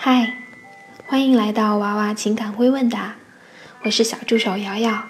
[0.00, 0.34] 嗨，
[1.08, 3.16] 欢迎来到娃娃情感微问答，
[3.82, 5.06] 我是小助手瑶瑶。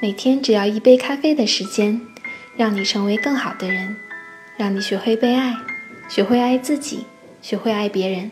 [0.00, 2.00] 每天只要一杯咖啡的时间，
[2.56, 3.94] 让你成为更好的人，
[4.56, 5.54] 让你学会被爱，
[6.08, 7.04] 学会爱自己，
[7.42, 8.30] 学会爱别人。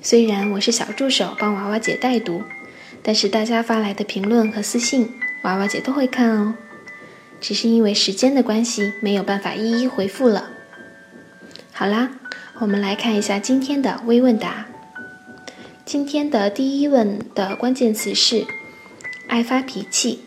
[0.00, 2.44] 虽然我是小助手，帮娃娃姐代读，
[3.02, 5.12] 但是大家发来的评论和私信，
[5.42, 6.54] 娃娃姐都会看哦。
[7.40, 10.50] 只是因为时间的关系，没有办法一一回复了。
[11.72, 12.17] 好啦。
[12.60, 14.66] 我们来看一下今天的微问答。
[15.84, 18.46] 今天的第一问的关键词是
[19.28, 20.24] “爱发脾气”。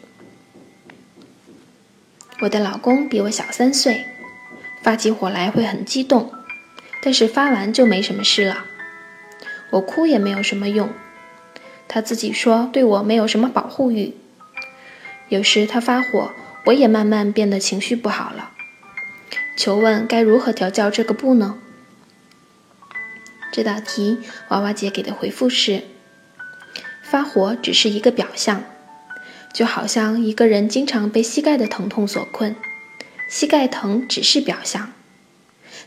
[2.41, 4.05] 我的老公比我小三岁，
[4.81, 6.31] 发起火来会很激动，
[7.03, 8.65] 但是发完就没什么事了。
[9.69, 10.89] 我哭也没有什么用，
[11.87, 14.15] 他自己说对我没有什么保护欲。
[15.29, 16.31] 有时他发火，
[16.65, 18.51] 我也慢慢变得情绪不好了。
[19.55, 21.59] 求问该如何调教这个不呢？
[23.51, 25.81] 这道题，娃娃姐给的回复是：
[27.03, 28.63] 发火只是一个表象，
[29.53, 32.55] 就好像一个人经常被膝盖的疼痛所困，
[33.29, 34.93] 膝盖疼只是表象，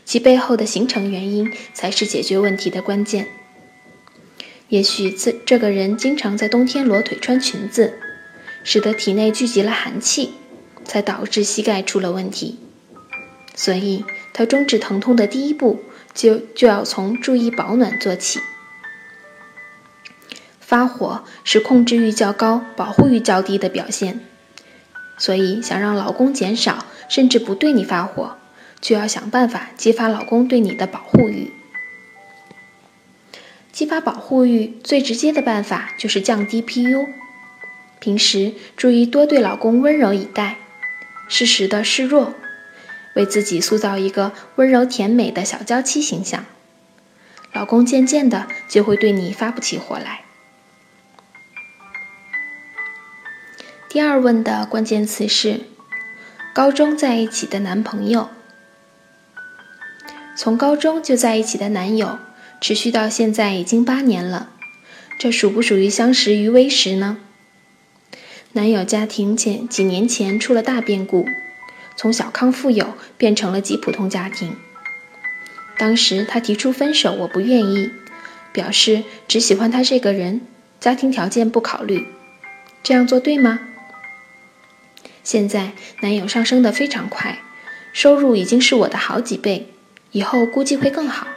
[0.05, 3.27] 其背后的形成原因才是解决问题的关键。
[4.69, 7.97] 也许这这个人经常在冬天裸腿穿裙子，
[8.63, 10.35] 使得体内聚集了寒气，
[10.83, 12.59] 才导致膝盖出了问题。
[13.55, 15.83] 所以，他终止疼痛的第一步。
[16.15, 18.39] 就就要从注意保暖做起。
[20.59, 24.21] 发火是控制欲较高、保护欲较低的表现，
[25.19, 28.37] 所以想让老公减少甚至不对你发火，
[28.81, 31.51] 就要想办法激发老公对你的保护欲。
[33.71, 37.09] 激发保护欲最直接的办法就是降低 PU，
[37.99, 40.57] 平时注意多对老公温柔以待，
[41.27, 42.33] 适时的示弱。
[43.15, 46.45] 为自己塑造一个温柔甜美的小娇妻形象，
[47.53, 50.21] 老公渐渐的就会对你发不起火来。
[53.89, 55.61] 第二问的关键词是
[56.53, 58.29] 高中在一起的男朋友，
[60.35, 62.19] 从高中就在一起的男友，
[62.59, 64.51] 持续到现在已经八年了，
[65.17, 67.19] 这属不属于相识于微时呢？
[68.51, 71.25] 男友家庭前几年前出了大变故。
[71.95, 74.55] 从小康富有变成了极普通家庭。
[75.77, 77.91] 当时他提出分手，我不愿意，
[78.53, 80.41] 表示只喜欢他这个人，
[80.79, 82.07] 家庭条件不考虑。
[82.83, 83.59] 这样做对吗？
[85.23, 87.39] 现在男友上升的非常快，
[87.91, 89.69] 收入已经是我的好几倍，
[90.11, 91.27] 以后估计会更好。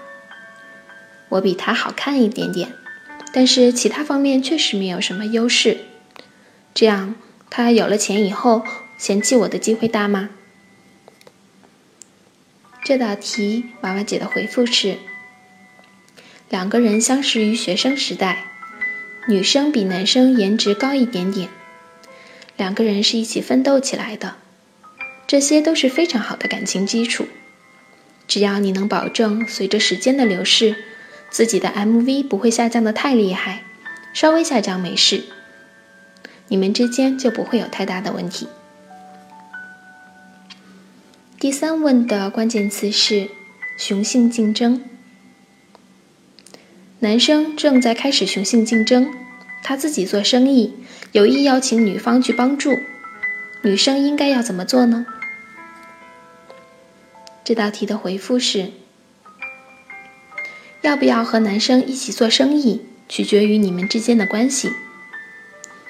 [1.31, 2.73] 我比他好看一点点，
[3.33, 5.79] 但是其他方面确实没有什么优势。
[6.75, 7.15] 这样
[7.51, 8.63] 他有了钱以后，
[8.99, 10.29] 嫌弃我的机会大吗？
[12.89, 14.97] 这道题，娃娃姐的回复是：
[16.49, 18.47] 两个人相识于学生时代，
[19.29, 21.51] 女生比男生颜值高一点点，
[22.57, 24.37] 两个人是一起奋斗起来的，
[25.27, 27.29] 这些都是非常好的感情基础。
[28.27, 30.75] 只要你能保证随着时间的流逝，
[31.29, 33.65] 自己的 MV 不会下降的太厉害，
[34.15, 35.25] 稍微下降没事，
[36.49, 38.49] 你们之间就不会有太大的问题。
[41.41, 43.29] 第三问的关键词是
[43.77, 44.83] 雄性竞争。
[46.99, 49.09] 男生正在开始雄性竞争，
[49.63, 50.75] 他自己做生意，
[51.13, 52.73] 有意邀请女方去帮助，
[53.63, 55.07] 女生应该要怎么做呢？
[57.45, 58.73] 这道题的回复是：
[60.83, 64.73] 要不要和男生一起做生意，取决于你们之间的关系。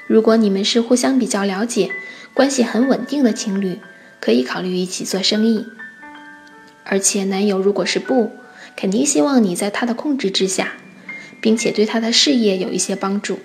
[0.06, 1.90] 如果你们是互相比较了解，
[2.34, 3.78] 关系很稳定的情侣。
[4.20, 5.66] 可以考虑一起做生意，
[6.84, 8.32] 而且男友如果是不，
[8.76, 10.74] 肯定希望你在他的控制之下，
[11.40, 13.40] 并且对他的事业有一些帮助。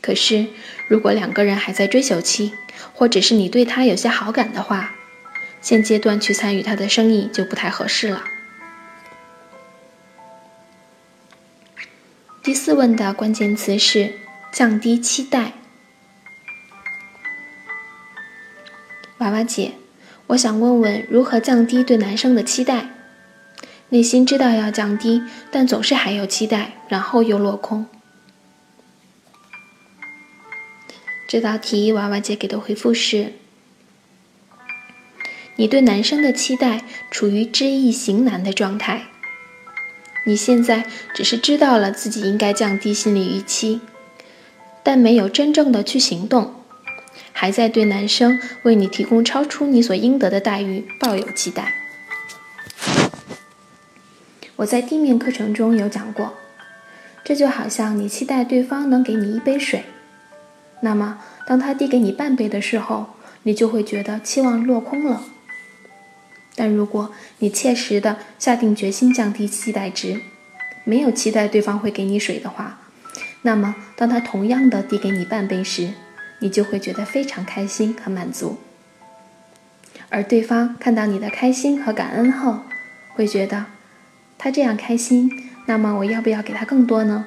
[0.00, 0.46] 可是，
[0.88, 2.52] 如果两个人还在追求期，
[2.94, 4.94] 或者是你对他有些好感的话，
[5.60, 8.24] 现阶段去参与他的生意就不太合适了。
[12.42, 14.14] 第四问的关键词是
[14.50, 15.59] 降低期待。
[19.20, 19.72] 娃娃姐，
[20.28, 22.88] 我想问问如何降低对男生的期待？
[23.90, 27.84] 内心知道要降低，但总是还有期待，然后又落空。
[31.28, 33.34] 这道题，娃娃姐给的回复是：
[35.56, 39.08] 你对男生的期待处于知易行难的状态。
[40.24, 43.82] 你现在只是知道了自己应该降低心理预期，
[44.82, 46.59] 但没有真正的去行动。
[47.32, 51.74] 还在对男生为你提供超出你所应得的待遇抱有期待。
[54.56, 56.34] 我在地面课程中有讲过，
[57.24, 59.84] 这就好像你期待对方能给你一杯水，
[60.82, 65.22] 那么当他递给你半杯的时候，你就会觉得期望落空了。
[66.54, 70.20] 但如果你切实的下定决心降低期待值，
[70.84, 72.80] 没有期待对方会给你水的话，
[73.42, 75.94] 那么当他同样的递给你半杯时，
[76.40, 78.58] 你就会觉得非常开心和满足。
[80.08, 82.60] 而对方看到你的开心和感恩后，
[83.14, 83.66] 会觉得。
[84.42, 87.26] 他这样开心，那么我要不要给他更多呢？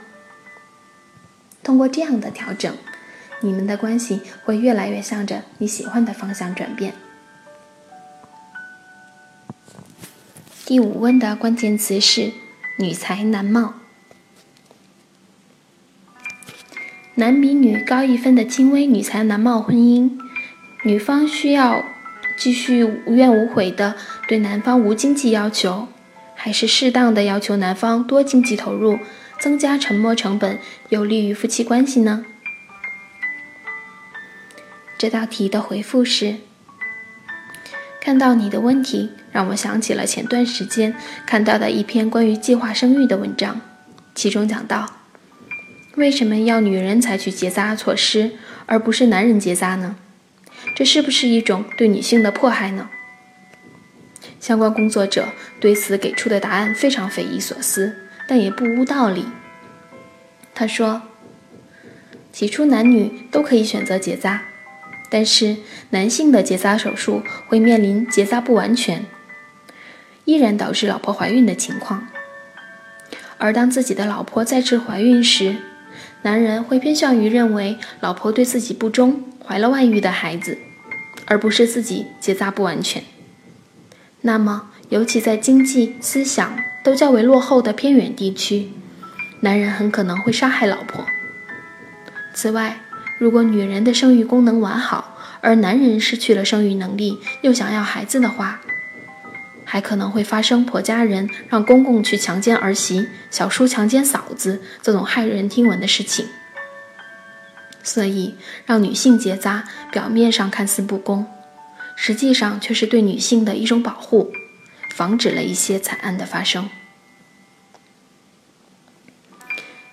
[1.62, 2.76] 通过这样的调整，
[3.42, 6.96] 你们的关系会越来越向着你喜欢的方向转变。
[10.66, 12.34] 第五问的关键词是
[12.80, 13.76] “女才男貌”，
[17.16, 20.18] 男比女高一分的轻微女才男貌婚姻，
[20.84, 21.84] 女方需要
[22.36, 23.96] 继续无怨无悔的
[24.28, 25.88] 对男方无经济要求。
[26.36, 28.98] 还是适当的要求男方多经济投入，
[29.40, 30.58] 增加沉没成本，
[30.90, 32.26] 有利于夫妻关系呢？
[34.98, 36.38] 这道题的回复是：
[38.02, 40.96] 看到你的问题，让我想起了前段时间
[41.26, 43.62] 看到的一篇关于计划生育的文章，
[44.14, 45.03] 其中讲到，
[45.96, 48.32] 为什么要女人采取结扎措施，
[48.66, 49.96] 而不是男人结扎呢？
[50.76, 52.90] 这是不是一种对女性的迫害呢？
[54.40, 55.28] 相关工作者
[55.60, 57.96] 对此给出的答案非常匪夷所思，
[58.28, 59.28] 但也不无道理。
[60.56, 61.04] 他说
[62.34, 64.42] ：“起初男女都可以选择结扎，
[65.12, 65.58] 但是
[65.92, 69.06] 男性的结扎手术会面临结扎不完全，
[70.26, 72.08] 依然导致老婆怀孕的情况。
[73.38, 75.58] 而当自己的老婆再次怀孕时，
[76.24, 80.58] 男人会偏向于认为老婆对自己不忠，怀了外遇的孩子，
[81.26, 83.04] 而不是自己结扎不完全。”
[84.22, 88.70] 那么，尤其在经济、思想都较为落后的偏远地区，
[89.42, 91.06] 男人很可能会杀害老婆。
[92.34, 92.80] 此外，
[93.18, 98.62] 如果女人的生育功能完好，而男人失去了生育能力，又想要孩子的话，
[99.74, 106.28] 还可能会发生婆家人让公公去强奸儿媳、小叔强奸嫂子这种骇人听闻的事情。
[107.82, 108.36] 所以，
[108.68, 111.26] 让女性结扎，表面上看似不公。
[111.96, 114.32] 实际上却是对女性的一种保护，
[114.92, 116.70] 防止了一些惨案的发生。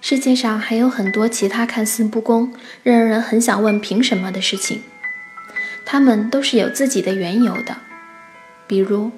[0.02, 4.82] 世界上还有很多其他看似不公、让人很想问凭什么的事情，
[5.86, 7.78] 他们都是有自己的缘由的。
[8.66, 9.10] 比如，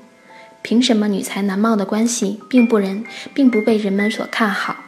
[0.62, 3.04] 凭什么女才男貌的关系并不人
[3.34, 4.84] 并不被人们所看好？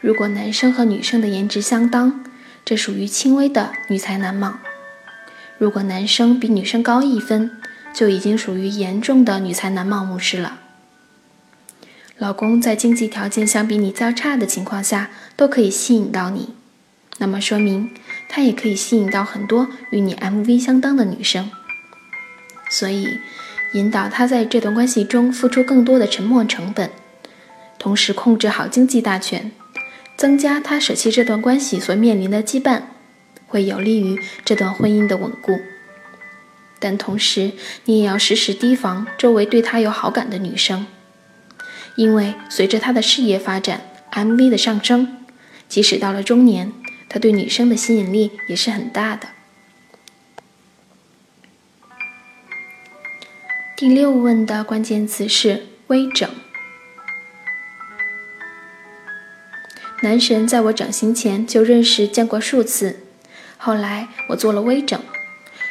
[0.00, 2.24] 如果男生和女生的颜值相当，
[2.64, 4.58] 这属于轻微的女才男貌。
[5.58, 7.50] 如果男生比女生高一分，
[7.92, 10.60] 就已经属于严重的女才男貌模式了。
[12.16, 16.54] 老公在经济条件相比你较差的情况下都可以吸引到你，
[17.18, 17.90] 那么说明
[18.28, 21.50] 他也可以吸引到很多与你 MV 相当的女生。
[22.70, 23.18] 所以，
[23.72, 26.90] 引导他在这段关系中付出更多的沉没成本，
[27.78, 29.50] 同时控制好经济大权，
[30.16, 32.82] 增加他舍弃这段关系所面临的羁绊。
[33.46, 35.58] 会有利于这段婚姻的稳固，
[36.78, 37.50] 但同时
[37.86, 40.86] 你也要时时提防周围对他有好感的女生，
[41.96, 43.80] 因为随着他的事业发展
[44.12, 45.26] ，MV 的上升，
[45.68, 46.72] 即使到了中年，
[47.08, 49.26] 他对女生的吸引力也是很大的。
[53.80, 56.28] 第六问的关键词是微整。
[60.02, 63.00] 男神在我整形前就认识见过数次。
[63.56, 65.00] 后来我做了微整，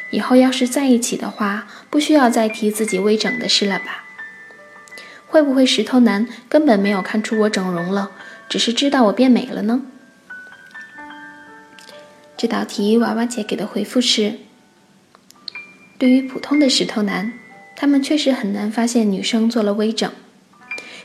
[0.09, 4.05] 以后要是在一起的话，不需要再提自己微整的事了吧？
[5.27, 8.09] 会不会石头男根本没有看出我整容了，
[8.49, 9.83] 只是知道我变美了呢？
[12.35, 14.39] 这道题娃娃姐给的回复是：
[15.99, 17.33] 对于普通的石头男，
[17.79, 20.11] 他们确实很难发现女生做了微整，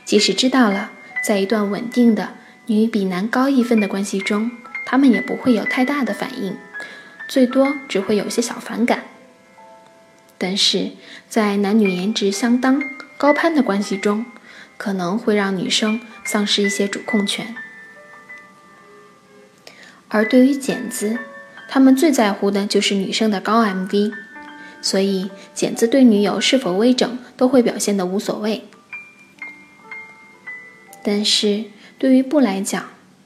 [0.03, 0.91] 即使知道了，
[1.23, 2.33] 在一段稳定的
[2.65, 4.51] 女比男高一分的关系中，
[4.85, 6.57] 他们也不会有太大的反应。
[7.29, 9.05] 最多只会有些小反感，
[10.37, 10.91] 但是
[11.29, 12.83] 在男女颜值相当、
[13.17, 14.25] 高攀的关系中，
[14.75, 17.55] 可能会让女生丧失一些主控权。
[20.09, 21.19] 而对于剪子，
[21.69, 24.11] 他们最在乎的就是女生的高 MV，
[24.81, 28.63] 所以剪子对女友是否微整都会表现的无所谓。
[31.03, 31.65] 但是
[31.97, 32.85] 对于布来讲，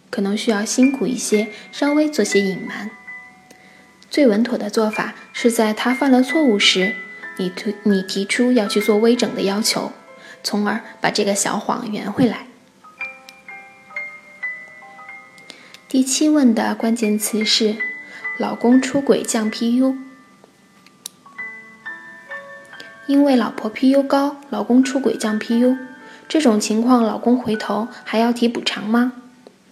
[0.10, 2.92] 可能需要辛苦一些，稍微做些隐瞒。
[4.10, 6.96] 最稳妥的做法是在他犯了错误时，
[7.38, 9.92] 你提你提出要去做微整的要求，
[10.44, 12.48] 从而把这个小谎圆回来。
[15.88, 17.78] 第七问的关键词是
[18.38, 19.96] “老公出轨降 PU”，
[23.10, 25.76] 因为老婆 PU 高，老公出轨降 PU，
[26.28, 29.14] 这种情况老公回头还要提补偿吗？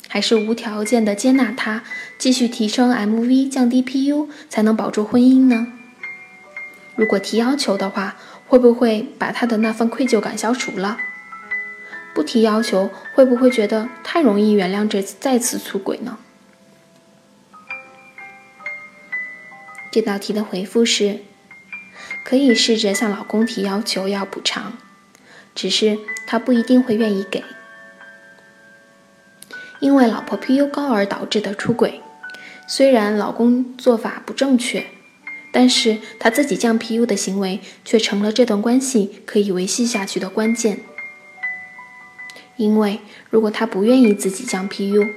[0.07, 1.83] 还是无条件的接纳他，
[2.17, 5.67] 继续提升 MV，降低 PU 才能保住婚姻呢？
[6.95, 8.15] 如果提要求的话，
[8.47, 10.97] 会不会把他的那份愧疚感消除了？
[12.15, 16.17] 不提要求，会不会觉得太容易原谅这次再次出轨呢？
[19.91, 21.19] 这道题的回复是：
[22.27, 24.73] 可以试着向老公提要求要补偿，
[25.55, 27.41] 只是他不一定会愿意给。
[29.79, 32.01] 因为老婆 PU 高而导致的出轨，
[32.67, 34.87] 虽然老公做法不正确，
[35.53, 40.81] 但是他自己降 PU 的行为却成了这段关系可以维系下去的关键。
[42.57, 45.13] 因为如果他不愿意自己降 PU，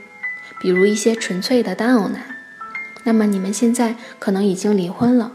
[0.61, 2.37] 比如一些纯粹的单偶男，
[3.02, 5.33] 那么你们现在可能已经离婚了。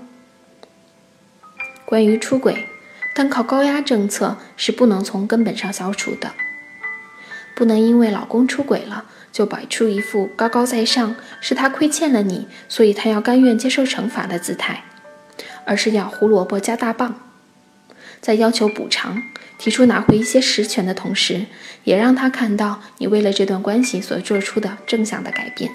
[1.86, 2.68] 关于出轨，
[3.14, 6.34] 单靠高压政策是不能从根本上消除的，
[7.56, 14.84] 不能因为老公出轨了就摆出一副高高在上，是他亏欠了你，所以他要甘愿接受惩罚的姿态，
[15.66, 17.16] 而是要胡萝卜加大棒，
[18.20, 19.22] 在要求补偿。
[19.58, 21.46] 提出拿回一些实权的同时，
[21.86, 25.72] 也让他看到你为了这段关系所做出的正向的改变。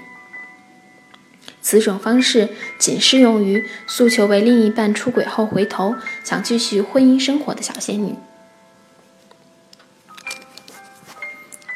[1.62, 2.48] 此种方式
[2.78, 8.14] 仅适用于诉求为另一半出轨后回头想继续婚姻生活的小仙女。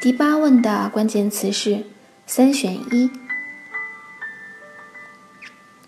[0.01, 1.85] 第八问的关键词是
[2.27, 3.11] 三选一。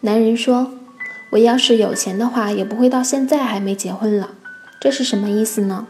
[0.00, 0.78] 男人说
[1.30, 4.34] ：“我要是有钱的话，也不会到现在还没结婚了。”
[4.80, 5.86] 这是什么意思呢？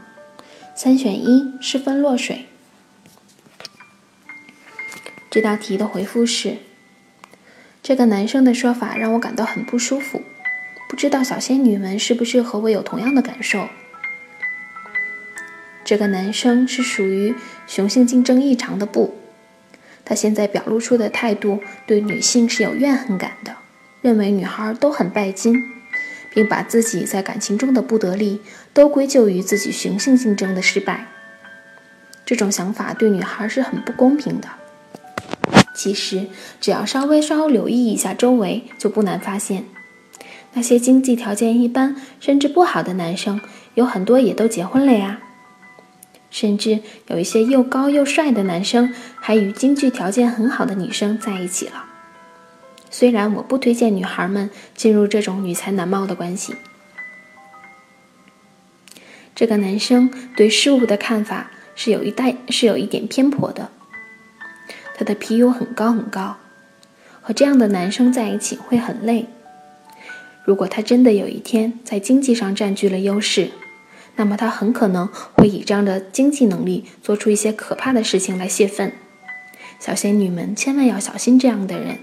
[0.75, 2.47] 三选一，失分落水。
[5.31, 6.59] 这道题的回复是：
[7.87, 10.21] 这个男生的说法让我感到很不舒服，
[10.89, 13.69] 不知道小仙女们是不是和我有同样的感受？
[15.85, 17.33] 这个男生是属于
[17.69, 19.15] 雄性竞争异常的不，
[20.05, 23.55] 他现在表露出的态度对女性是有怨恨感的，
[24.01, 25.55] 认为女孩都很拜金。
[26.35, 28.43] 并把自己在感情中的不得力
[28.75, 31.07] 都归咎于自己雄性竞争的失败，
[32.27, 34.49] 这种想法对女孩是很不公平的。
[35.77, 36.27] 其实，
[36.59, 39.67] 只要稍微稍留意一下周围，就不难发现，
[40.55, 43.43] 那些经济条件一般甚至不好的男生，
[43.75, 45.21] 有很多也都结婚了呀。
[46.31, 51.85] 甚至有一些又高又帅的男生，还与经济条件很好的女生在一起了。
[52.91, 56.55] 虽然我不推荐女孩们进入这种女才男貌的关系，
[59.35, 63.71] 这个男生对事物的看法是有一带是有一点偏颇的。
[64.99, 66.39] 他的 PU 很高很高，
[67.21, 69.27] 和这样的男生在一起会很累。
[70.43, 73.51] 如果他真的有一天在经济上占据了优势，
[74.15, 78.93] 那么他很可能会倚仗着经济能力做出一些可怕的事情来泄愤。
[79.79, 81.99] 小仙女们千万要小心这样的人。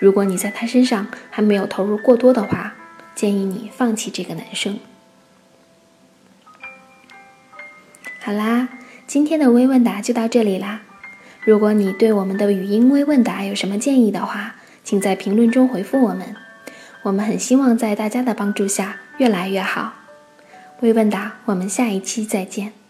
[0.00, 2.74] 如果你在他身上还没有投入过多的话，
[3.14, 4.80] 建议你放弃这个男生。
[8.18, 8.68] 好啦，
[9.06, 10.82] 今天的微问答就到这里啦。
[11.44, 16.36] 如果你对我们的语音微问答有什么建议的话，请在评论中回复我们。
[17.02, 19.94] 我们很希望在大家的帮助下越来越好。
[20.80, 22.81] 微问答，我们下一期再见。